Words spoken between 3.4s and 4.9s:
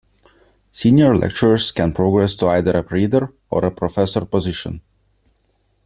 or a professor position.